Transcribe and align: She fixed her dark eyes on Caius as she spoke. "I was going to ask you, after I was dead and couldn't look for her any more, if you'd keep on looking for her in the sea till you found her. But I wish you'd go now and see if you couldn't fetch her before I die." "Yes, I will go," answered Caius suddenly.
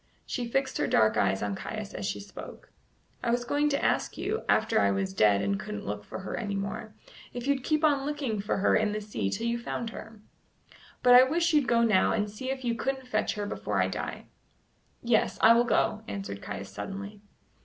She 0.25 0.47
fixed 0.47 0.79
her 0.79 0.87
dark 0.87 1.15
eyes 1.15 1.43
on 1.43 1.53
Caius 1.53 1.93
as 1.93 2.07
she 2.07 2.19
spoke. 2.19 2.71
"I 3.21 3.29
was 3.29 3.45
going 3.45 3.69
to 3.69 3.85
ask 3.85 4.17
you, 4.17 4.41
after 4.49 4.81
I 4.81 4.89
was 4.89 5.13
dead 5.13 5.43
and 5.43 5.59
couldn't 5.59 5.85
look 5.85 6.03
for 6.03 6.17
her 6.21 6.35
any 6.35 6.55
more, 6.55 6.95
if 7.35 7.45
you'd 7.45 7.63
keep 7.63 7.83
on 7.83 8.03
looking 8.03 8.39
for 8.41 8.57
her 8.57 8.75
in 8.75 8.93
the 8.93 8.99
sea 8.99 9.29
till 9.29 9.45
you 9.45 9.59
found 9.59 9.91
her. 9.91 10.19
But 11.03 11.13
I 11.13 11.21
wish 11.25 11.53
you'd 11.53 11.67
go 11.67 11.83
now 11.83 12.13
and 12.13 12.31
see 12.31 12.49
if 12.49 12.65
you 12.65 12.73
couldn't 12.73 13.05
fetch 13.09 13.35
her 13.35 13.45
before 13.45 13.79
I 13.79 13.89
die." 13.89 14.25
"Yes, 15.03 15.37
I 15.39 15.53
will 15.53 15.65
go," 15.65 16.01
answered 16.07 16.41
Caius 16.41 16.69
suddenly. 16.71 17.21